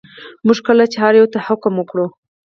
[0.45, 2.05] موږ کله چې هر یوه ته حکم وکړو.